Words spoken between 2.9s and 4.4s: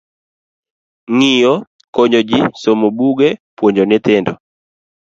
buge, puonjo nyithindo.